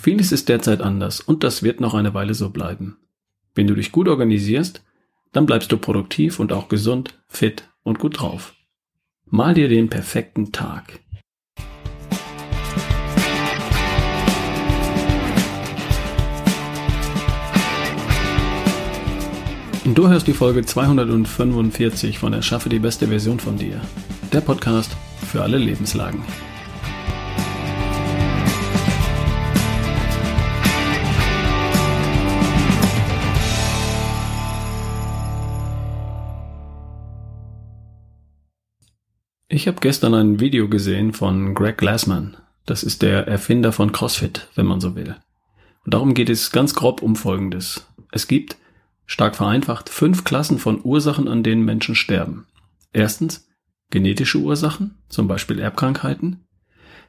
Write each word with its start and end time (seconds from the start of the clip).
Vieles 0.00 0.32
ist 0.32 0.48
derzeit 0.48 0.80
anders 0.80 1.20
und 1.20 1.44
das 1.44 1.62
wird 1.62 1.80
noch 1.80 1.94
eine 1.94 2.14
Weile 2.14 2.34
so 2.34 2.50
bleiben. 2.50 2.98
Wenn 3.54 3.66
du 3.66 3.74
dich 3.74 3.92
gut 3.92 4.08
organisierst, 4.08 4.82
dann 5.32 5.46
bleibst 5.46 5.72
du 5.72 5.78
produktiv 5.78 6.40
und 6.40 6.52
auch 6.52 6.68
gesund, 6.68 7.18
fit 7.26 7.68
und 7.82 7.98
gut 7.98 8.20
drauf. 8.20 8.54
Mal 9.26 9.54
dir 9.54 9.68
den 9.68 9.88
perfekten 9.88 10.52
Tag. 10.52 11.00
Du 19.84 20.08
hörst 20.08 20.26
die 20.26 20.32
Folge 20.32 20.64
245 20.64 22.18
von 22.18 22.32
Erschaffe 22.32 22.68
die 22.68 22.78
beste 22.78 23.08
Version 23.08 23.38
von 23.38 23.58
dir. 23.58 23.80
Der 24.32 24.40
Podcast 24.40 24.96
für 25.30 25.42
alle 25.42 25.58
Lebenslagen. 25.58 26.22
Ich 39.48 39.68
habe 39.68 39.78
gestern 39.80 40.14
ein 40.14 40.40
Video 40.40 40.68
gesehen 40.70 41.12
von 41.12 41.54
Greg 41.54 41.76
Glassman. 41.76 42.38
Das 42.64 42.82
ist 42.82 43.02
der 43.02 43.28
Erfinder 43.28 43.72
von 43.72 43.92
CrossFit, 43.92 44.48
wenn 44.54 44.64
man 44.64 44.80
so 44.80 44.96
will. 44.96 45.16
Und 45.84 45.92
darum 45.92 46.14
geht 46.14 46.30
es 46.30 46.50
ganz 46.50 46.74
grob 46.74 47.02
um 47.02 47.14
Folgendes. 47.14 47.86
Es 48.10 48.26
gibt, 48.26 48.56
stark 49.04 49.36
vereinfacht, 49.36 49.90
fünf 49.90 50.24
Klassen 50.24 50.58
von 50.58 50.80
Ursachen, 50.82 51.28
an 51.28 51.42
denen 51.42 51.62
Menschen 51.62 51.94
sterben. 51.94 52.46
Erstens 52.94 53.46
genetische 53.90 54.38
Ursachen, 54.38 54.96
zum 55.10 55.28
Beispiel 55.28 55.58
Erbkrankheiten. 55.58 56.46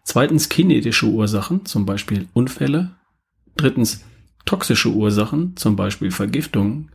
Zweitens 0.03 0.49
kinetische 0.49 1.05
Ursachen, 1.05 1.66
zum 1.66 1.86
Beispiel 1.86 2.27
Unfälle. 2.33 2.91
Drittens 3.55 4.03
toxische 4.44 4.89
Ursachen, 4.89 5.55
zum 5.55 5.77
Beispiel 5.77 6.11
Vergiftungen. 6.11 6.91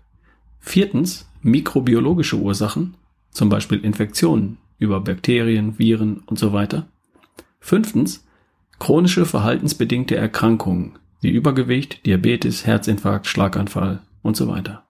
Viertens 0.59 1.31
mikrobiologische 1.41 2.37
Ursachen, 2.37 2.95
zum 3.31 3.49
Beispiel 3.49 3.81
Infektionen, 3.81 4.59
über 4.81 5.01
Bakterien, 5.01 5.79
Viren 5.79 6.25
und 6.27 6.39
so 6.39 6.53
weiter. 6.53 6.89
Fünftens, 7.61 8.27
chronische 8.81 9.27
verhaltensbedingte 9.27 10.17
Erkrankungen 10.17 10.99
wie 11.21 11.31
Übergewicht, 11.31 12.05
Diabetes, 12.07 12.67
Herzinfarkt, 12.67 13.27
Schlaganfall 13.27 14.01
und 14.23 14.37
so 14.37 14.49
weiter. 14.49 14.89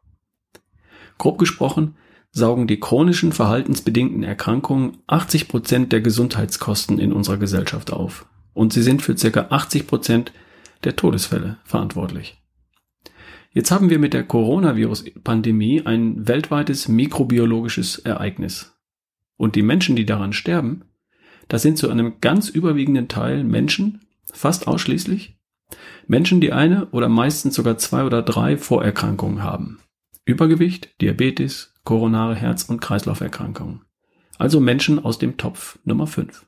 Grob 1.18 1.38
gesprochen 1.38 1.96
saugen 2.30 2.68
die 2.68 2.78
chronischen 2.78 3.32
verhaltensbedingten 3.32 4.22
Erkrankungen 4.22 4.98
80 5.08 5.48
Prozent 5.48 5.92
der 5.92 6.00
Gesundheitskosten 6.00 6.98
in 6.98 7.12
unserer 7.12 7.36
Gesellschaft 7.36 7.92
auf 7.92 8.26
und 8.54 8.72
sie 8.72 8.82
sind 8.82 9.02
für 9.02 9.16
ca. 9.16 9.46
80 9.50 9.86
Prozent 9.86 10.32
der 10.84 10.96
Todesfälle 10.96 11.58
verantwortlich. 11.64 12.38
Jetzt 13.52 13.72
haben 13.72 13.90
wir 13.90 13.98
mit 13.98 14.14
der 14.14 14.22
Coronavirus-Pandemie 14.22 15.84
ein 15.84 16.28
weltweites 16.28 16.86
mikrobiologisches 16.86 17.98
Ereignis. 17.98 18.79
Und 19.40 19.56
die 19.56 19.62
Menschen, 19.62 19.96
die 19.96 20.04
daran 20.04 20.34
sterben, 20.34 20.82
das 21.48 21.62
sind 21.62 21.78
zu 21.78 21.88
einem 21.88 22.20
ganz 22.20 22.50
überwiegenden 22.50 23.08
Teil 23.08 23.42
Menschen, 23.42 24.02
fast 24.30 24.68
ausschließlich, 24.68 25.38
Menschen, 26.06 26.42
die 26.42 26.52
eine 26.52 26.88
oder 26.90 27.08
meistens 27.08 27.54
sogar 27.54 27.78
zwei 27.78 28.04
oder 28.04 28.20
drei 28.20 28.58
Vorerkrankungen 28.58 29.42
haben. 29.42 29.80
Übergewicht, 30.26 30.90
Diabetes, 31.00 31.72
koronare 31.84 32.34
Herz- 32.34 32.64
und 32.64 32.82
Kreislauferkrankungen. 32.82 33.80
Also 34.36 34.60
Menschen 34.60 35.02
aus 35.02 35.16
dem 35.16 35.38
Topf 35.38 35.78
Nummer 35.84 36.06
5. 36.06 36.44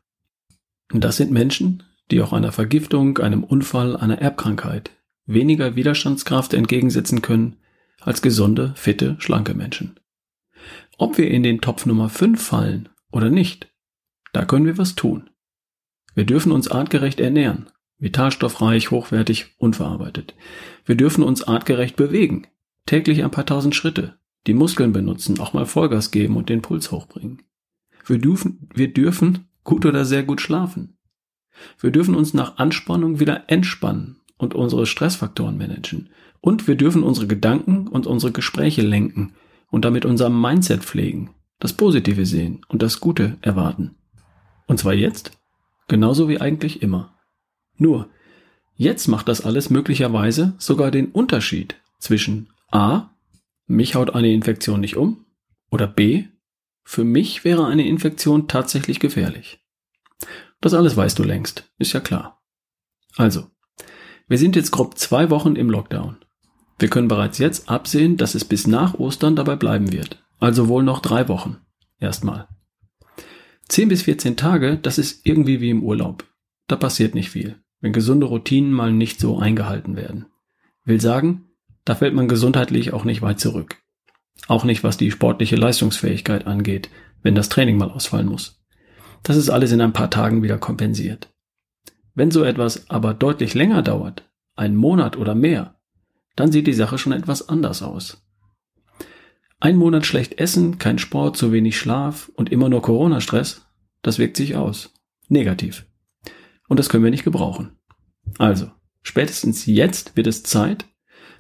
Und 0.93 1.03
das 1.03 1.17
sind 1.17 1.31
Menschen, 1.31 1.85
die 2.11 2.21
auch 2.21 2.35
einer 2.35 2.53
Vergiftung, 2.53 3.17
einem 3.17 3.43
Unfall, 3.43 3.97
einer 3.97 4.19
Erbkrankheit 4.19 4.91
weniger 5.25 5.77
Widerstandskraft 5.77 6.53
entgegensetzen 6.53 7.23
können 7.23 7.57
als 8.03 8.21
gesunde, 8.21 8.75
fitte, 8.77 9.17
schlanke 9.19 9.55
Menschen. 9.55 9.97
Ob 10.99 11.19
wir 11.19 11.31
in 11.31 11.43
den 11.43 11.61
Topf 11.61 11.87
Nummer 11.87 12.09
5 12.09 12.41
fallen 12.41 12.89
oder 13.11 13.31
nicht, 13.31 13.73
da 14.33 14.45
können 14.45 14.67
wir 14.67 14.79
was 14.79 14.95
tun. 14.95 15.31
Wir 16.15 16.25
dürfen 16.25 16.53
uns 16.53 16.69
artgerecht 16.69 17.21
ernähren, 17.21 17.71
vitalstoffreich, 17.99 18.91
hochwertig, 18.91 19.55
unverarbeitet. 19.59 20.35
Wir 20.85 20.95
dürfen 20.95 21.25
uns 21.25 21.43
artgerecht 21.43 21.97
bewegen, 21.97 22.47
täglich 22.87 23.23
ein 23.23 23.31
paar 23.31 23.47
tausend 23.47 23.75
Schritte, 23.75 24.19
die 24.47 24.55
Muskeln 24.55 24.93
benutzen, 24.93 25.41
auch 25.41 25.53
mal 25.53 25.67
Vollgas 25.67 26.11
geben 26.11 26.37
und 26.37 26.49
den 26.49 26.63
Puls 26.63 26.91
hochbringen. 26.91 27.43
Wir 28.07 28.19
dürfen, 28.19 28.69
wir 28.75 28.93
dürfen 28.93 29.49
gut 29.65 29.87
oder 29.87 30.05
sehr 30.05 30.25
gut 30.25 30.41
schlafen. 30.41 30.99
Wir 31.79 31.91
dürfen 31.91 32.15
uns 32.15 32.35
nach 32.35 32.59
Anspannung 32.59 33.21
wieder 33.21 33.45
entspannen 33.49 34.21
und 34.37 34.55
unsere 34.55 34.87
Stressfaktoren 34.87 35.57
managen. 35.57 36.11
Und 36.41 36.67
wir 36.67 36.75
dürfen 36.75 37.05
unsere 37.05 37.29
Gedanken 37.29 37.87
und 37.87 38.07
unsere 38.07 38.33
Gespräche 38.33 38.83
lenken 38.83 39.35
und 39.73 39.85
damit 39.85 40.05
unser 40.05 40.29
Mindset 40.29 40.85
pflegen, 40.85 41.31
das 41.59 41.73
Positive 41.73 42.27
sehen 42.27 42.61
und 42.69 42.83
das 42.83 43.01
Gute 43.01 43.39
erwarten. 43.41 43.97
Und 44.67 44.79
zwar 44.79 44.93
jetzt, 44.93 45.33
genauso 45.89 46.29
wie 46.29 46.41
eigentlich 46.41 46.83
immer. 46.83 47.19
Nur, 47.79 48.09
jetzt 48.77 49.09
macht 49.09 49.27
das 49.29 49.41
alles 49.41 49.71
möglicherweise 49.71 50.55
sogar 50.59 50.93
den 50.93 51.11
Unterschied 51.11 51.75
zwischen 51.99 52.51
A, 52.71 53.09
mich 53.67 53.95
haut 53.95 54.15
eine 54.15 54.31
Infektion 54.33 54.81
nicht 54.81 54.97
um, 54.97 55.25
oder 55.71 55.87
B, 55.87 56.27
für 56.85 57.05
mich 57.05 57.45
wäre 57.45 57.67
eine 57.67 57.87
Infektion 57.87 58.49
tatsächlich 58.49 59.01
gefährlich. 59.01 59.65
Das 60.61 60.75
alles 60.75 60.97
weißt 60.97 61.19
du 61.19 61.25
längst, 61.25 61.73
ist 61.79 61.95
ja 61.95 62.01
klar. 62.01 62.43
Also, 63.17 63.47
wir 64.29 64.37
sind 64.37 64.55
jetzt 64.55 64.71
grob 64.71 64.99
zwei 64.99 65.31
Wochen 65.31 65.57
im 65.57 65.71
Lockdown. 65.71 66.22
Wir 66.83 66.91
können 66.91 67.07
bereits 67.07 67.39
jetzt 67.39 67.69
absehen, 67.69 68.17
dass 68.17 68.35
es 68.35 68.45
bis 68.45 68.67
nach 68.67 68.95
Ostern 68.95 69.37
dabei 69.37 69.55
bleiben 69.55 69.93
wird. 69.93 70.21
Also 70.41 70.67
wohl 70.67 70.83
noch 70.83 70.99
drei 70.99 71.29
Wochen. 71.29 71.59
Erstmal. 72.01 72.49
10 73.69 73.89
bis 73.89 74.03
14 74.03 74.37
Tage, 74.37 74.79
das 74.79 74.99
ist 74.99 75.25
irgendwie 75.25 75.61
wie 75.61 75.71
im 75.71 75.85
Urlaub. 75.85 76.25
Da 76.67 76.75
passiert 76.75 77.15
nicht 77.15 77.31
viel, 77.31 77.55
wenn 77.81 77.93
gesunde 77.93 78.27
Routinen 78.27 78.73
mal 78.73 78.93
nicht 78.93 79.21
so 79.21 79.39
eingehalten 79.39 79.95
werden. 79.95 80.27
Will 80.85 81.01
sagen, 81.01 81.45
da 81.85 81.95
fällt 81.95 82.15
man 82.15 82.27
gesundheitlich 82.27 82.93
auch 82.93 83.05
nicht 83.05 83.23
weit 83.23 83.39
zurück. 83.39 83.77
Auch 84.49 84.65
nicht 84.65 84.83
was 84.83 84.97
die 84.97 85.13
sportliche 85.13 85.55
Leistungsfähigkeit 85.55 86.49
angeht, 86.49 86.91
wenn 87.23 87.37
das 87.37 87.49
Training 87.49 87.77
mal 87.77 87.93
ausfallen 87.93 88.27
muss. 88.27 88.61
Das 89.23 89.37
ist 89.37 89.51
alles 89.51 89.71
in 89.71 89.81
ein 89.81 89.93
paar 89.93 90.11
Tagen 90.11 90.43
wieder 90.43 90.59
kompensiert. 90.59 91.33
Wenn 92.17 92.33
so 92.33 92.43
etwas 92.43 92.91
aber 92.91 93.15
deutlich 93.15 93.55
länger 93.55 93.83
dauert, 93.83 94.29
einen 94.57 94.75
Monat 94.75 95.17
oder 95.17 95.37
mehr, 95.37 95.77
dann 96.37 96.53
sieht 96.53 96.67
die 96.67 96.73
Sache 96.73 96.99
schon 96.99 97.13
etwas 97.13 97.49
anders 97.49 97.83
aus. 97.83 98.23
Ein 99.61 99.77
Monat 99.77 100.07
schlecht 100.07 100.41
essen, 100.41 100.79
kein 100.79 100.99
Sport, 100.99 101.37
zu 101.37 101.53
wenig 101.53 101.79
Schlaf 101.79 102.31
und 102.35 102.51
immer 102.51 102.69
nur 102.69 102.83
Corona-Stress, 102.83 103.67
das 104.03 104.19
wirkt 104.19 104.37
sich 104.37 104.57
aus. 104.57 104.93
Negativ. 105.29 105.87
Und 106.69 106.79
das 106.79 106.89
können 106.89 107.05
wir 107.05 107.11
nicht 107.11 107.25
gebrauchen. 107.25 107.79
Also, 108.39 108.71
spätestens 109.03 109.67
jetzt 109.67 110.17
wird 110.17 110.27
es 110.27 110.43
Zeit, 110.43 110.87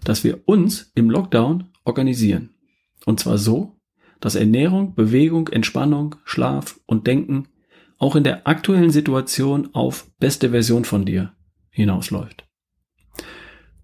dass 0.04 0.24
wir 0.24 0.42
uns 0.46 0.92
im 0.94 1.10
Lockdown 1.10 1.70
organisieren. 1.84 2.54
Und 3.06 3.18
zwar 3.18 3.38
so, 3.38 3.80
dass 4.20 4.36
Ernährung, 4.36 4.94
Bewegung, 4.94 5.48
Entspannung, 5.48 6.14
Schlaf 6.24 6.78
und 6.86 7.06
Denken 7.06 7.48
auch 7.98 8.16
in 8.16 8.24
der 8.24 8.46
aktuellen 8.46 8.90
Situation 8.90 9.70
auf 9.74 10.10
beste 10.18 10.50
Version 10.50 10.84
von 10.84 11.04
dir 11.04 11.32
hinausläuft. 11.70 12.44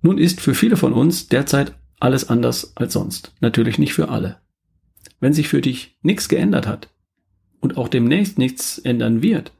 Nun 0.02 0.18
ist 0.18 0.40
für 0.40 0.54
viele 0.54 0.76
von 0.76 0.92
uns 0.92 1.28
derzeit 1.28 1.74
alles 2.00 2.28
anders 2.28 2.76
als 2.76 2.92
sonst. 2.92 3.32
Natürlich 3.40 3.78
nicht 3.78 3.94
für 3.94 4.08
alle. 4.08 4.40
Wenn 5.20 5.32
sich 5.32 5.48
für 5.48 5.60
dich 5.60 5.96
nichts 6.02 6.28
geändert 6.28 6.66
hat 6.66 6.88
und 7.60 7.76
auch 7.76 7.88
demnächst 7.88 8.38
nichts 8.38 8.78
ändern 8.78 9.22
wird, 9.22 9.52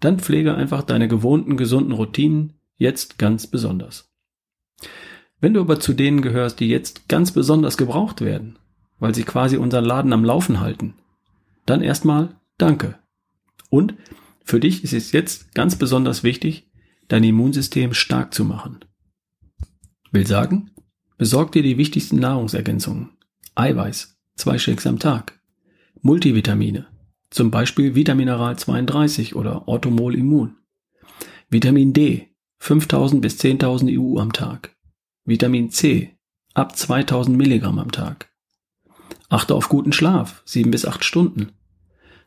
dann 0.00 0.18
pflege 0.18 0.54
einfach 0.54 0.82
deine 0.82 1.08
gewohnten 1.08 1.56
gesunden 1.56 1.92
Routinen 1.92 2.54
jetzt 2.76 3.18
ganz 3.18 3.46
besonders. 3.46 4.10
Wenn 5.40 5.54
du 5.54 5.60
aber 5.60 5.80
zu 5.80 5.92
denen 5.92 6.22
gehörst, 6.22 6.60
die 6.60 6.68
jetzt 6.68 7.08
ganz 7.08 7.32
besonders 7.32 7.76
gebraucht 7.76 8.20
werden, 8.20 8.58
weil 9.00 9.14
sie 9.14 9.24
quasi 9.24 9.56
unseren 9.56 9.84
Laden 9.84 10.12
am 10.12 10.24
Laufen 10.24 10.60
halten, 10.60 10.94
dann 11.66 11.82
erstmal 11.82 12.36
Danke. 12.58 12.98
Und 13.70 13.94
für 14.44 14.60
dich 14.60 14.84
ist 14.84 14.92
es 14.92 15.10
jetzt 15.12 15.54
ganz 15.54 15.76
besonders 15.76 16.22
wichtig, 16.22 16.68
dein 17.08 17.24
Immunsystem 17.24 17.94
stark 17.94 18.34
zu 18.34 18.44
machen. 18.44 18.84
Will 20.14 20.26
sagen, 20.26 20.70
besorg 21.16 21.52
dir 21.52 21.62
die 21.62 21.78
wichtigsten 21.78 22.16
Nahrungsergänzungen. 22.16 23.16
Eiweiß, 23.54 24.18
zwei 24.36 24.58
Shakes 24.58 24.86
am 24.86 24.98
Tag. 24.98 25.40
Multivitamine, 26.02 26.86
zum 27.30 27.50
Beispiel 27.50 27.94
Vitamineral 27.94 28.58
32 28.58 29.34
oder 29.36 29.66
Orthomol 29.68 30.14
Immun. 30.14 30.56
Vitamin 31.48 31.94
D, 31.94 32.28
5000 32.58 33.22
bis 33.22 33.40
10.000 33.40 33.98
EU 33.98 34.18
am 34.18 34.34
Tag. 34.34 34.76
Vitamin 35.24 35.70
C, 35.70 36.18
ab 36.52 36.76
2000 36.76 37.34
Milligramm 37.34 37.78
am 37.78 37.90
Tag. 37.90 38.30
Achte 39.30 39.54
auf 39.54 39.70
guten 39.70 39.94
Schlaf, 39.94 40.42
7 40.44 40.70
bis 40.70 40.84
8 40.84 41.02
Stunden. 41.04 41.52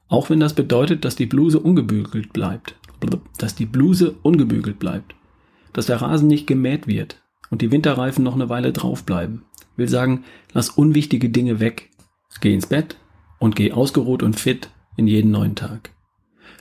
Auch 0.08 0.32
wenn 0.32 0.40
das 0.40 0.56
bedeutet, 0.56 1.06
dass 1.06 1.16
die 1.16 1.28
Bluse 1.28 1.60
ungebügelt 1.60 2.34
bleibt. 2.34 2.76
Dass 3.38 3.54
die 3.54 3.68
Bluse 3.68 4.16
ungebügelt 4.24 4.80
bleibt. 4.80 5.14
dass 5.74 5.88
der 5.88 6.02
Rasen 6.02 6.30
nicht 6.30 6.48
gemäht 6.48 6.88
wird 6.88 7.22
und 7.50 7.62
die 7.62 7.72
Winterreifen 7.72 8.24
noch 8.24 8.36
eine 8.36 8.50
Weile 8.50 8.72
draufbleiben. 8.72 9.44
Will 9.76 9.90
sagen, 9.90 10.24
lass 10.54 10.70
unwichtige 10.70 11.30
Dinge 11.30 11.60
weg. 11.60 11.92
Geh 12.42 12.54
ins 12.54 12.68
Bett 12.68 12.98
und 13.40 13.56
geh 13.56 13.72
ausgeruht 13.72 14.24
und 14.24 14.40
fit 14.40 14.70
in 14.98 15.08
jeden 15.08 15.32
neuen 15.32 15.56
Tag. 15.56 15.92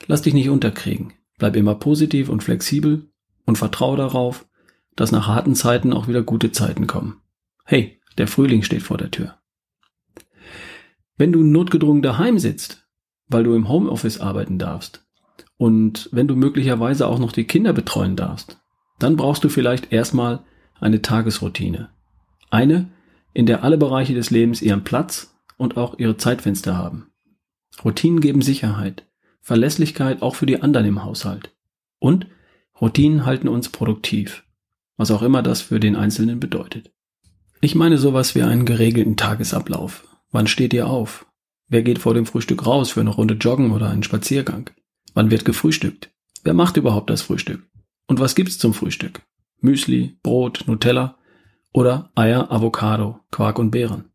Lass 0.07 0.23
dich 0.23 0.35
nicht 0.35 0.49
unterkriegen. 0.49 1.13
Bleib 1.39 1.57
immer 1.57 1.75
positiv 1.75 2.29
und 2.29 2.43
flexibel 2.43 3.11
und 3.45 3.59
vertrau 3.59 3.97
darauf, 3.97 4.47
dass 4.97 5.13
nach 5.13 5.27
harten 5.27 5.55
Zeiten 5.55 5.93
auch 5.93 6.09
wieder 6.09 6.23
gute 6.23 6.53
Zeiten 6.53 6.87
kommen. 6.87 7.21
Hey, 7.65 8.01
der 8.19 8.29
Frühling 8.29 8.63
steht 8.63 8.83
vor 8.83 8.99
der 8.99 9.11
Tür. 9.11 9.39
Wenn 11.17 11.33
du 11.33 11.43
notgedrungen 11.43 12.03
daheim 12.03 12.39
sitzt, 12.39 12.87
weil 13.29 13.45
du 13.45 13.55
im 13.55 13.69
Homeoffice 13.69 14.21
arbeiten 14.21 14.59
darfst 14.59 15.07
und 15.57 16.09
wenn 16.13 16.29
du 16.29 16.37
möglicherweise 16.37 17.07
auch 17.07 17.19
noch 17.19 17.33
die 17.33 17.45
Kinder 17.45 17.73
betreuen 17.73 18.17
darfst, 18.17 18.61
dann 18.99 19.17
brauchst 19.17 19.43
du 19.45 19.49
vielleicht 19.49 19.93
erstmal 19.93 20.45
eine 20.81 21.03
Tagesroutine. 21.03 21.91
Eine, 22.51 22.91
in 23.33 23.47
der 23.47 23.65
alle 23.65 23.79
Bereiche 23.79 24.15
des 24.15 24.31
Lebens 24.31 24.63
ihren 24.63 24.85
Platz 24.85 25.35
und 25.57 25.77
auch 25.77 25.99
ihre 25.99 26.17
Zeitfenster 26.17 26.77
haben. 26.77 27.11
Routinen 27.85 28.21
geben 28.21 28.43
Sicherheit, 28.43 29.07
Verlässlichkeit 29.41 30.23
auch 30.23 30.37
für 30.37 30.47
die 30.47 30.63
anderen 30.63 30.87
im 30.87 31.05
Haushalt. 31.05 31.55
Und 31.99 32.27
Routinen 32.81 33.27
halten 33.27 33.49
uns 33.49 33.69
produktiv, 33.69 34.45
was 34.97 35.11
auch 35.11 35.23
immer 35.23 35.43
das 35.43 35.61
für 35.61 35.81
den 35.81 35.97
Einzelnen 35.97 36.41
bedeutet. 36.41 36.93
Ich 37.61 37.75
meine 37.75 37.99
sowas 37.99 38.35
wie 38.35 38.43
einen 38.43 38.67
geregelten 38.67 39.17
Tagesablauf. 39.17 40.07
Wann 40.31 40.47
steht 40.47 40.73
ihr 40.75 40.87
auf? 40.87 41.27
Wer 41.69 41.83
geht 41.83 41.99
vor 41.99 42.15
dem 42.15 42.27
Frühstück 42.27 42.67
raus 42.67 42.91
für 42.91 43.01
eine 43.01 43.11
Runde 43.11 43.35
Joggen 43.35 43.73
oder 43.73 43.89
einen 43.89 44.03
Spaziergang? 44.03 44.71
Wann 45.15 45.31
wird 45.31 45.45
gefrühstückt? 45.45 46.11
Wer 46.43 46.55
macht 46.55 46.77
überhaupt 46.77 47.09
das 47.09 47.23
Frühstück? 47.23 47.67
Und 48.07 48.21
was 48.21 48.35
gibt's 48.35 48.59
zum 48.59 48.75
Frühstück? 48.75 49.23
Müsli, 49.65 50.19
Brot, 50.23 50.65
Nutella 50.67 51.17
oder 51.73 52.11
Eier, 52.15 52.53
Avocado, 52.53 53.21
Quark 53.31 53.59
und 53.59 53.71
Beeren? 53.71 54.11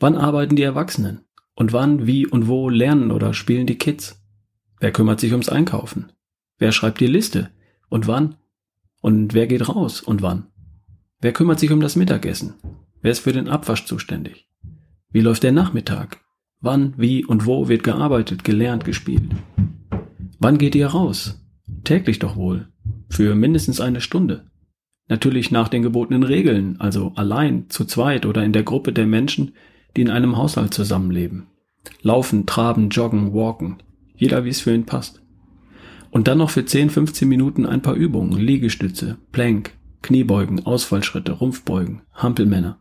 Wann 0.00 0.16
arbeiten 0.16 0.56
die 0.56 0.62
Erwachsenen? 0.62 1.26
Und 1.54 1.74
wann, 1.74 2.06
wie 2.06 2.26
und 2.26 2.48
wo 2.48 2.70
lernen 2.70 3.10
oder 3.10 3.34
spielen 3.34 3.66
die 3.66 3.76
Kids? 3.76 4.24
Wer 4.80 4.90
kümmert 4.90 5.20
sich 5.20 5.32
ums 5.32 5.50
Einkaufen? 5.50 6.10
Wer 6.56 6.72
schreibt 6.72 7.00
die 7.00 7.06
Liste? 7.06 7.50
Und 7.90 8.06
wann? 8.06 8.36
Und 9.02 9.34
wer 9.34 9.46
geht 9.46 9.68
raus 9.68 10.00
und 10.00 10.22
wann? 10.22 10.46
Wer 11.20 11.34
kümmert 11.34 11.60
sich 11.60 11.70
um 11.70 11.80
das 11.80 11.94
Mittagessen? 11.94 12.54
Wer 13.02 13.12
ist 13.12 13.20
für 13.20 13.34
den 13.34 13.48
Abwasch 13.48 13.84
zuständig? 13.84 14.48
Wie 15.10 15.20
läuft 15.20 15.42
der 15.42 15.52
Nachmittag? 15.52 16.22
Wann, 16.60 16.94
wie 16.96 17.26
und 17.26 17.44
wo 17.44 17.68
wird 17.68 17.82
gearbeitet, 17.82 18.42
gelernt, 18.42 18.86
gespielt? 18.86 19.34
Wann 20.38 20.56
geht 20.56 20.74
ihr 20.74 20.86
raus? 20.86 21.44
Täglich 21.84 22.20
doch 22.20 22.36
wohl. 22.36 22.68
Für 23.10 23.34
mindestens 23.34 23.78
eine 23.78 24.00
Stunde. 24.00 24.50
Natürlich 25.08 25.50
nach 25.50 25.68
den 25.68 25.82
gebotenen 25.82 26.22
Regeln, 26.22 26.80
also 26.80 27.12
allein, 27.16 27.68
zu 27.68 27.84
zweit 27.84 28.26
oder 28.26 28.44
in 28.44 28.52
der 28.52 28.62
Gruppe 28.62 28.92
der 28.92 29.06
Menschen, 29.06 29.54
die 29.96 30.02
in 30.02 30.10
einem 30.10 30.36
Haushalt 30.36 30.72
zusammenleben. 30.72 31.48
Laufen, 32.02 32.46
traben, 32.46 32.88
joggen, 32.90 33.34
walken. 33.34 33.82
Jeder 34.14 34.44
wie 34.44 34.50
es 34.50 34.60
für 34.60 34.74
ihn 34.74 34.86
passt. 34.86 35.20
Und 36.10 36.28
dann 36.28 36.38
noch 36.38 36.50
für 36.50 36.64
10, 36.64 36.90
15 36.90 37.28
Minuten 37.28 37.66
ein 37.66 37.82
paar 37.82 37.94
Übungen, 37.94 38.38
Liegestütze, 38.38 39.18
Plank, 39.32 39.72
Kniebeugen, 40.02 40.64
Ausfallschritte, 40.66 41.32
Rumpfbeugen, 41.32 42.02
Hampelmänner. 42.12 42.80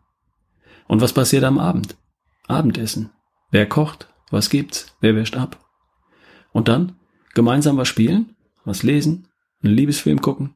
Und 0.88 1.01
was 1.01 1.13
passiert 1.13 1.44
am 1.44 1.57
Abend? 1.57 1.97
Abendessen. 2.47 3.12
Wer 3.51 3.67
kocht? 3.67 4.09
Was 4.29 4.50
gibt's? 4.50 4.95
Wer 5.01 5.15
wäscht 5.15 5.38
ab? 5.38 5.63
Und 6.51 6.67
dann 6.67 6.97
gemeinsam 7.33 7.77
was 7.77 7.88
spielen, 7.88 8.35
was 8.65 8.83
lesen, 8.83 9.27
einen 9.63 9.75
Liebesfilm 9.75 10.21
gucken. 10.21 10.56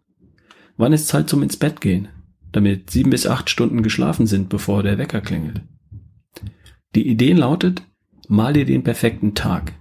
Wann 0.77 0.93
ist 0.93 1.07
Zeit 1.07 1.29
zum 1.29 1.43
ins 1.43 1.57
Bett 1.57 1.79
gehen, 1.79 2.09
damit 2.51 2.89
sieben 2.89 3.09
bis 3.09 3.27
acht 3.27 3.49
Stunden 3.49 3.83
geschlafen 3.83 4.27
sind, 4.27 4.49
bevor 4.49 4.83
der 4.83 4.97
Wecker 4.97 5.21
klingelt? 5.21 5.61
Die 6.95 7.07
Idee 7.07 7.33
lautet, 7.33 7.83
mal 8.27 8.53
dir 8.53 8.65
den 8.65 8.83
perfekten 8.83 9.35
Tag, 9.35 9.73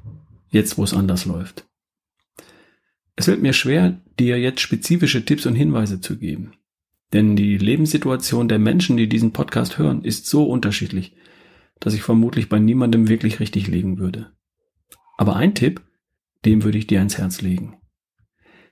jetzt 0.51 0.79
wo 0.79 0.85
es 0.85 0.95
anders 0.95 1.25
läuft. 1.25 1.67
Es 3.17 3.27
fällt 3.27 3.43
mir 3.43 3.53
schwer, 3.53 4.01
dir 4.19 4.39
jetzt 4.39 4.61
spezifische 4.61 5.25
Tipps 5.25 5.47
und 5.47 5.55
Hinweise 5.55 6.01
zu 6.01 6.19
geben. 6.19 6.53
Denn 7.13 7.37
die 7.37 7.59
Lebenssituation 7.59 8.49
der 8.49 8.59
Menschen, 8.59 8.97
die 8.97 9.09
diesen 9.09 9.33
Podcast 9.33 9.79
hören, 9.79 10.03
ist 10.03 10.27
so 10.27 10.45
unterschiedlich, 10.45 11.15
dass 11.79 11.95
ich 11.95 12.03
vermutlich 12.03 12.49
bei 12.49 12.59
niemandem 12.59 13.09
wirklich 13.09 13.41
richtig 13.41 13.69
liegen 13.69 13.99
würde. 13.99 14.33
Aber 15.17 15.37
ein 15.37 15.55
Tipp, 15.55 15.83
dem 16.45 16.65
würde 16.65 16.79
ich 16.79 16.89
dir 16.89 16.99
ans 16.99 17.19
Herz 17.19 17.41
legen. 17.41 17.77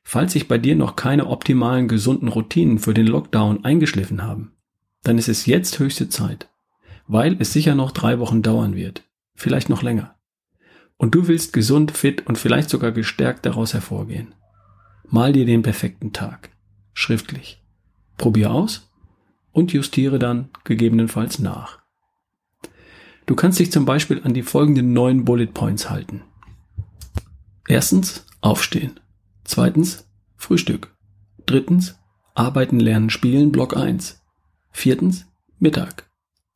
Falls 0.03 0.33
sich 0.33 0.49
bei 0.49 0.59
dir 0.59 0.77
noch 0.77 0.97
keine 0.97 1.27
optimalen 1.27 1.89
gesunden 1.89 2.29
Routinen 2.29 2.79
für 2.79 2.95
den 2.95 3.07
Lockdown 3.07 3.65
eingeschliffen 3.65 4.23
haben, 4.23 4.53
dann 5.05 5.19
ist 5.19 5.29
es 5.29 5.47
jetzt 5.47 5.79
höchste 5.79 6.09
Zeit 6.09 6.49
weil 7.07 7.37
es 7.41 7.53
sicher 7.53 7.75
noch 7.75 7.91
drei 7.91 8.19
Wochen 8.19 8.43
dauern 8.43 8.75
wird, 8.75 9.03
vielleicht 9.35 9.69
noch 9.69 9.83
länger. 9.83 10.15
Und 10.97 11.15
du 11.15 11.27
willst 11.29 11.53
gesund, 11.53 11.91
fit 11.91 12.27
und 12.27 12.39
vielleicht 12.39 12.71
sogar 12.71 12.93
gestärkt 12.93 13.45
daraus 13.45 13.75
hervorgehen. 13.75 14.35
Mal 15.09 15.33
dir 15.33 15.45
den 15.45 15.63
perfekten 15.63 16.13
Tag, 16.13 16.51
schriftlich. 16.95 17.61
Probier 18.19 18.53
aus 18.53 18.91
und 19.51 19.73
justiere 19.73 20.19
dann 20.19 20.49
gegebenenfalls 20.65 21.39
nach. 21.39 21.81
Du 23.27 23.35
kannst 23.35 23.59
dich 23.59 23.73
zum 23.73 23.85
Beispiel 23.85 24.23
an 24.25 24.35
die 24.35 24.43
folgenden 24.43 24.93
neun 24.93 25.25
Bullet 25.25 25.49
Points 25.49 25.91
halten. 25.91 26.23
Erstens, 27.69 28.27
aufstehen. 28.41 29.01
Zweitens, 29.45 30.09
Frühstück. 30.37 30.97
Drittens, 31.47 31.99
arbeiten, 32.35 32.81
lernen, 32.81 33.11
spielen, 33.11 33.53
Block 33.53 33.77
1. 33.77 34.21
Viertens, 34.71 35.27
Mittag. 35.59 36.11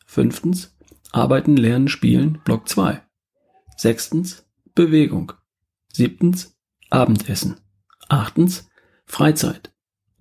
Fünftens, 0.07 0.77
Arbeiten, 1.13 1.57
Lernen, 1.57 1.89
Spielen, 1.89 2.41
Block 2.45 2.69
2. 2.69 3.03
Sechstens, 3.77 4.47
Bewegung. 4.75 5.33
Siebtens, 5.93 6.57
Abendessen. 6.91 7.61
Achtens, 8.09 8.69
Freizeit. 9.07 9.73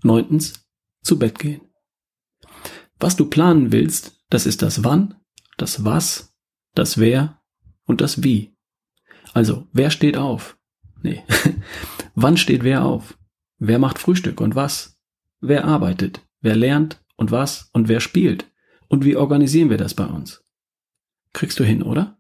Neuntens, 0.04 0.66
zu 1.02 1.20
Bett 1.20 1.40
gehen. 1.40 1.62
Was 3.00 3.16
du 3.16 3.26
planen 3.26 3.72
willst, 3.72 4.22
das 4.30 4.46
ist 4.46 4.62
das 4.62 4.84
Wann, 4.84 5.16
das 5.58 5.84
Was, 5.84 6.34
das 6.74 6.98
Wer 6.98 7.42
und 7.86 8.02
das 8.02 8.24
Wie. 8.24 8.56
Also, 9.34 9.68
wer 9.74 9.92
steht 9.92 10.18
auf? 10.18 10.58
Nee. 11.02 11.24
Wann 12.16 12.38
steht 12.38 12.64
wer 12.64 12.86
auf? 12.86 13.18
Wer 13.58 13.78
macht 13.78 14.00
Frühstück 14.00 14.40
und 14.40 14.56
was? 14.56 14.98
Wer 15.42 15.66
arbeitet? 15.66 16.22
Wer 16.40 16.56
lernt 16.56 17.04
und 17.18 17.32
was? 17.32 17.70
Und 17.74 17.90
wer 17.90 18.00
spielt? 18.00 18.50
Und 18.88 19.04
wie 19.04 19.18
organisieren 19.18 19.70
wir 19.70 19.78
das 19.78 19.94
bei 19.94 20.06
uns? 20.06 20.42
Kriegst 21.34 21.60
du 21.60 21.66
hin, 21.66 21.84
oder? 21.84 22.18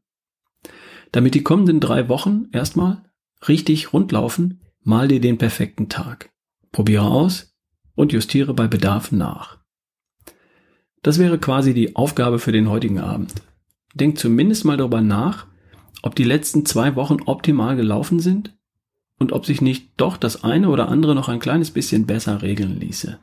Damit 1.13 1.33
die 1.33 1.43
kommenden 1.43 1.79
drei 1.79 2.09
Wochen 2.09 2.49
erstmal 2.51 3.03
richtig 3.47 3.93
rundlaufen, 3.93 4.61
mal 4.81 5.07
dir 5.07 5.21
den 5.21 5.37
perfekten 5.37 5.87
Tag. 5.87 6.29
Probiere 6.73 7.05
aus 7.05 7.55
und 7.95 8.11
justiere 8.11 8.53
bei 8.53 8.67
Bedarf 8.67 9.13
nach. 9.13 9.59
Das 11.03 11.19
wäre 11.19 11.39
quasi 11.39 11.73
die 11.73 11.95
Aufgabe 11.95 12.39
für 12.39 12.51
den 12.51 12.69
heutigen 12.69 12.99
Abend. 12.99 13.33
Denk 13.93 14.17
zumindest 14.17 14.65
mal 14.65 14.75
darüber 14.75 14.99
nach, 14.99 15.47
ob 16.01 16.15
die 16.15 16.25
letzten 16.25 16.65
zwei 16.65 16.97
Wochen 16.97 17.19
optimal 17.25 17.77
gelaufen 17.77 18.19
sind 18.19 18.57
und 19.19 19.31
ob 19.31 19.45
sich 19.45 19.61
nicht 19.61 19.89
doch 19.97 20.17
das 20.17 20.43
eine 20.43 20.69
oder 20.69 20.89
andere 20.89 21.15
noch 21.15 21.29
ein 21.29 21.39
kleines 21.39 21.71
bisschen 21.71 22.05
besser 22.05 22.41
regeln 22.41 22.79
ließe. 22.79 23.19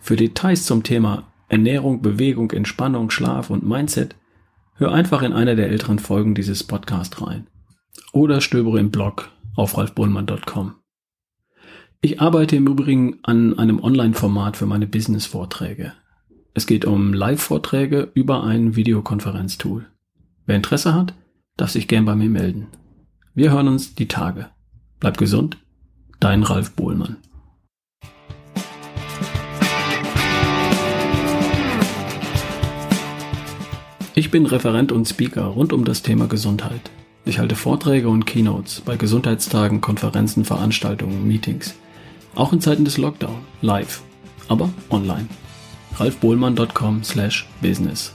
Für 0.00 0.16
Details 0.16 0.66
zum 0.66 0.82
Thema 0.82 1.24
Ernährung, 1.48 2.02
Bewegung, 2.02 2.50
Entspannung, 2.50 3.10
Schlaf 3.10 3.50
und 3.50 3.66
Mindset, 3.66 4.16
hör 4.74 4.92
einfach 4.92 5.22
in 5.22 5.32
einer 5.32 5.54
der 5.54 5.68
älteren 5.68 5.98
Folgen 5.98 6.34
dieses 6.34 6.64
Podcasts 6.64 7.20
rein. 7.22 7.46
Oder 8.12 8.40
stöbere 8.40 8.80
im 8.80 8.90
Blog 8.90 9.30
auf 9.54 9.78
ralfbohlmann.com. 9.78 10.74
Ich 12.02 12.20
arbeite 12.20 12.56
im 12.56 12.66
Übrigen 12.66 13.18
an 13.22 13.58
einem 13.58 13.82
Online-Format 13.82 14.56
für 14.56 14.66
meine 14.66 14.86
Business-Vorträge. 14.86 15.92
Es 16.54 16.66
geht 16.66 16.84
um 16.84 17.12
Live-Vorträge 17.12 18.10
über 18.14 18.44
ein 18.44 18.76
Videokonferenztool. 18.76 19.86
Wer 20.46 20.56
Interesse 20.56 20.94
hat, 20.94 21.14
darf 21.56 21.70
sich 21.70 21.88
gern 21.88 22.04
bei 22.04 22.14
mir 22.14 22.30
melden. 22.30 22.68
Wir 23.34 23.50
hören 23.52 23.68
uns 23.68 23.94
die 23.94 24.08
Tage. 24.08 24.50
Bleib 25.00 25.18
gesund, 25.18 25.58
dein 26.20 26.42
Ralf 26.42 26.72
Bohlmann. 26.72 27.18
Ich 34.14 34.30
bin 34.30 34.46
Referent 34.46 34.92
und 34.92 35.06
Speaker 35.06 35.44
rund 35.44 35.74
um 35.74 35.84
das 35.84 36.00
Thema 36.00 36.26
Gesundheit. 36.26 36.90
Ich 37.26 37.38
halte 37.38 37.54
Vorträge 37.54 38.08
und 38.08 38.24
Keynotes 38.24 38.80
bei 38.80 38.96
Gesundheitstagen, 38.96 39.82
Konferenzen, 39.82 40.44
Veranstaltungen, 40.44 41.26
Meetings. 41.28 41.74
Auch 42.34 42.52
in 42.52 42.62
Zeiten 42.62 42.86
des 42.86 42.96
Lockdown, 42.96 43.44
live, 43.60 44.02
aber 44.48 44.70
online. 44.90 45.28
ralfbohlmann.com 45.98 47.04
slash 47.04 47.46
business 47.60 48.14